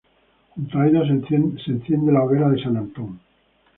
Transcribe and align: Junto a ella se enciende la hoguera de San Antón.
Junto 0.55 0.79
a 0.79 0.87
ella 0.87 1.01
se 1.05 1.71
enciende 1.71 2.11
la 2.11 2.23
hoguera 2.23 2.49
de 2.49 2.59
San 2.63 2.75
Antón. 2.75 3.19